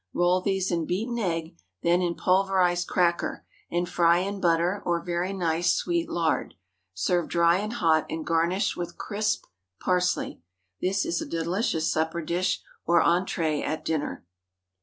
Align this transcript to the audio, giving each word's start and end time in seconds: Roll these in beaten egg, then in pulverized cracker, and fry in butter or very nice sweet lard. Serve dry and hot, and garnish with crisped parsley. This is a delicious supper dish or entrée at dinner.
Roll 0.15 0.41
these 0.41 0.71
in 0.71 0.87
beaten 0.87 1.19
egg, 1.19 1.55
then 1.83 2.01
in 2.01 2.15
pulverized 2.15 2.87
cracker, 2.87 3.45
and 3.69 3.87
fry 3.87 4.17
in 4.17 4.41
butter 4.41 4.81
or 4.83 4.99
very 4.99 5.31
nice 5.31 5.73
sweet 5.75 6.09
lard. 6.09 6.55
Serve 6.95 7.27
dry 7.29 7.59
and 7.59 7.73
hot, 7.73 8.07
and 8.09 8.25
garnish 8.25 8.75
with 8.75 8.97
crisped 8.97 9.45
parsley. 9.79 10.41
This 10.81 11.05
is 11.05 11.21
a 11.21 11.25
delicious 11.27 11.91
supper 11.93 12.23
dish 12.23 12.63
or 12.83 13.03
entrée 13.03 13.63
at 13.63 13.85
dinner. 13.85 14.25